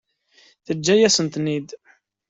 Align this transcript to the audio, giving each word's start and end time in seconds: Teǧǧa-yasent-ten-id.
Teǧǧa-yasent-ten-id. 0.65 1.69